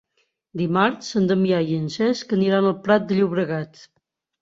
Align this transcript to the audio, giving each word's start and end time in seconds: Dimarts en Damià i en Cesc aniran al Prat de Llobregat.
Dimarts 0.61 1.11
en 1.21 1.27
Damià 1.33 1.61
i 1.73 1.79
en 1.83 1.85
Cesc 1.99 2.35
aniran 2.41 2.73
al 2.73 2.77
Prat 2.89 3.09
de 3.13 3.23
Llobregat. 3.23 3.89